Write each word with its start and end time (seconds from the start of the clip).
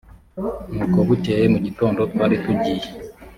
nuko 0.73 0.97
bukeye 1.07 1.45
mu 1.53 1.59
gitondo 1.65 1.99
twaritugiye 2.11 2.87